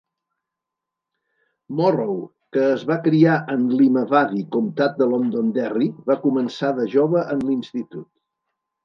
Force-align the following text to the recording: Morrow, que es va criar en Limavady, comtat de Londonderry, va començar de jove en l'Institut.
Morrow, 1.79 2.15
que 2.57 2.63
es 2.77 2.85
va 2.91 2.97
criar 3.07 3.35
en 3.57 3.67
Limavady, 3.81 4.41
comtat 4.57 4.97
de 5.03 5.09
Londonderry, 5.13 5.91
va 6.09 6.17
començar 6.25 6.73
de 6.81 6.89
jove 6.95 7.23
en 7.35 7.45
l'Institut. 7.51 8.09